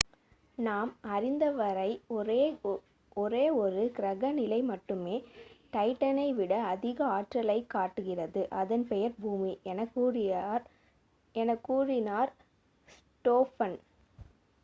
[0.57, 1.89] நாம் அறிந்தவரை
[3.17, 5.17] ஒரே ஒரு கிரக நிலை மட்டுமே
[5.73, 12.33] டைட்டனை விட அதிக ஆற்றலைக் காட்டுகிறது அதன் பெயர் பூமி எனக் கூறினார்
[12.95, 13.79] ஸ்டோஃபன்